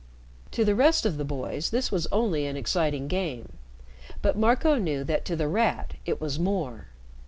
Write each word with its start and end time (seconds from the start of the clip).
To 0.53 0.65
the 0.65 0.73
rest 0.73 1.05
of 1.05 1.17
the 1.17 1.23
boys 1.23 1.69
this 1.69 1.91
was 1.91 2.07
only 2.11 2.47
an 2.47 2.57
exciting 2.57 3.07
game, 3.07 3.49
but 4.23 4.35
Marco 4.35 4.73
knew 4.79 5.03
that 5.03 5.25
to 5.25 5.35
The 5.35 5.47
Rat 5.47 5.93
it 6.07 6.19
was 6.19 6.39
more. 6.39 6.87